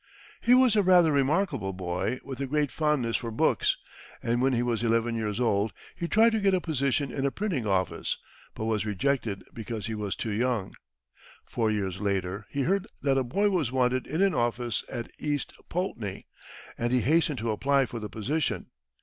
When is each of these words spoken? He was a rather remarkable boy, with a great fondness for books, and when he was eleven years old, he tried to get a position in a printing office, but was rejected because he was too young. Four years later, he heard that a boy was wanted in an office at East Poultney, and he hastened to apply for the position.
He 0.41 0.55
was 0.55 0.75
a 0.75 0.81
rather 0.81 1.11
remarkable 1.11 1.73
boy, 1.73 2.19
with 2.23 2.39
a 2.39 2.47
great 2.47 2.71
fondness 2.71 3.17
for 3.17 3.29
books, 3.29 3.77
and 4.23 4.41
when 4.41 4.51
he 4.51 4.63
was 4.63 4.81
eleven 4.81 5.13
years 5.13 5.39
old, 5.39 5.73
he 5.95 6.07
tried 6.07 6.31
to 6.31 6.39
get 6.39 6.55
a 6.55 6.59
position 6.59 7.11
in 7.11 7.23
a 7.23 7.29
printing 7.29 7.67
office, 7.67 8.17
but 8.55 8.65
was 8.65 8.83
rejected 8.83 9.43
because 9.53 9.85
he 9.85 9.93
was 9.93 10.15
too 10.15 10.31
young. 10.31 10.73
Four 11.45 11.69
years 11.69 11.99
later, 12.01 12.47
he 12.49 12.63
heard 12.63 12.87
that 13.03 13.19
a 13.19 13.23
boy 13.23 13.51
was 13.51 13.71
wanted 13.71 14.07
in 14.07 14.23
an 14.23 14.33
office 14.33 14.83
at 14.89 15.11
East 15.19 15.53
Poultney, 15.69 16.25
and 16.79 16.91
he 16.91 17.01
hastened 17.01 17.37
to 17.37 17.51
apply 17.51 17.85
for 17.85 17.99
the 17.99 18.09
position. 18.09 18.71